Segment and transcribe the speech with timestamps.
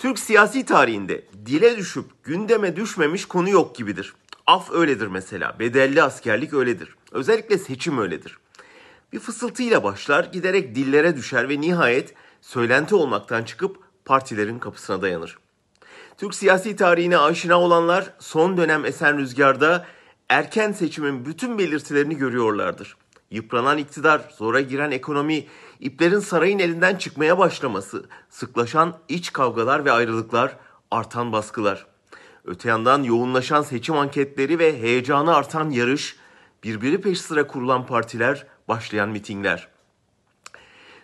[0.00, 4.14] Türk siyasi tarihinde dile düşüp gündeme düşmemiş konu yok gibidir.
[4.46, 6.94] Af öyledir mesela, bedelli askerlik öyledir.
[7.12, 8.38] Özellikle seçim öyledir.
[9.12, 15.38] Bir fısıltıyla başlar, giderek dillere düşer ve nihayet söylenti olmaktan çıkıp partilerin kapısına dayanır.
[16.18, 19.86] Türk siyasi tarihine aşina olanlar son dönem esen rüzgarda
[20.28, 22.96] erken seçimin bütün belirtilerini görüyorlardır.
[23.30, 25.46] Yıpranan iktidar, zora giren ekonomi,
[25.80, 30.56] iplerin sarayın elinden çıkmaya başlaması, sıklaşan iç kavgalar ve ayrılıklar,
[30.90, 31.86] artan baskılar.
[32.44, 36.16] Öte yandan yoğunlaşan seçim anketleri ve heyecanı artan yarış,
[36.64, 39.68] birbiri peş sıra kurulan partiler, başlayan mitingler.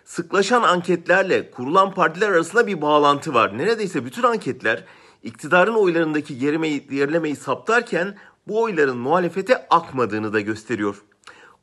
[0.05, 3.57] Sıklaşan anketlerle kurulan partiler arasında bir bağlantı var.
[3.57, 4.83] Neredeyse bütün anketler
[5.23, 11.03] iktidarın oylarındaki gerilemeyi saptarken bu oyların muhalefete akmadığını da gösteriyor.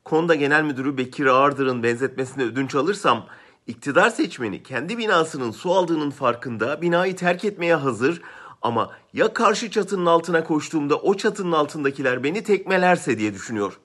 [0.05, 3.25] Konda Genel Müdürü Bekir Ağırdır'ın benzetmesine ödünç alırsam,
[3.67, 8.21] iktidar seçmeni kendi binasının su aldığının farkında binayı terk etmeye hazır
[8.61, 13.79] ama ya karşı çatının altına koştuğumda o çatının altındakiler beni tekmelerse diye düşünüyor.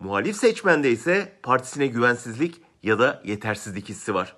[0.00, 4.36] Muhalif seçmende ise partisine güvensizlik ya da yetersizlik hissi var.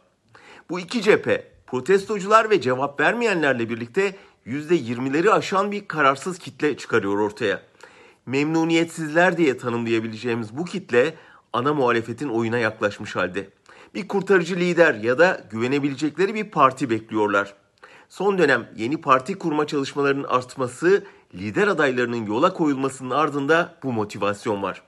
[0.71, 7.74] Bu iki cephe protestocular ve cevap vermeyenlerle birlikte %20'leri aşan bir kararsız kitle çıkarıyor ortaya
[8.27, 11.15] memnuniyetsizler diye tanımlayabileceğimiz bu kitle
[11.53, 13.51] ana muhalefetin oyuna yaklaşmış halde.
[13.95, 17.55] Bir kurtarıcı lider ya da güvenebilecekleri bir parti bekliyorlar.
[18.09, 24.83] Son dönem yeni parti kurma çalışmalarının artması, lider adaylarının yola koyulmasının ardında bu motivasyon var.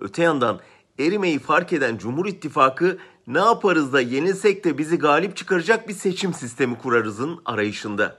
[0.00, 0.60] Öte yandan
[0.98, 6.34] erimeyi fark eden Cumhur İttifakı ne yaparız da yenilsek de bizi galip çıkaracak bir seçim
[6.34, 8.16] sistemi kurarızın arayışında.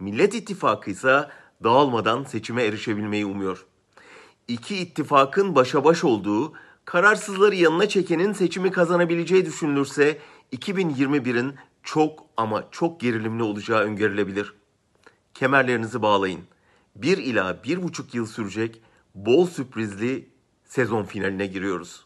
[0.00, 1.28] Millet İttifakı ise
[1.64, 3.66] dağılmadan seçime erişebilmeyi umuyor.
[4.48, 6.52] İki ittifakın başa baş olduğu,
[6.84, 10.18] kararsızları yanına çekenin seçimi kazanabileceği düşünülürse
[10.52, 14.54] 2021'in çok ama çok gerilimli olacağı öngörülebilir.
[15.34, 16.40] Kemerlerinizi bağlayın.
[16.96, 18.82] Bir ila bir buçuk yıl sürecek
[19.14, 20.28] bol sürprizli
[20.64, 22.05] sezon finaline giriyoruz.